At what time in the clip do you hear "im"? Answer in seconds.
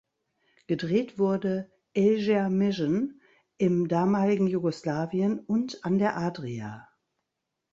3.59-3.87